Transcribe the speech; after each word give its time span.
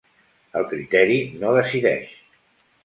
El 0.61 0.65
criteri 0.71 1.21
no 1.43 1.55
decideix. 1.59 2.21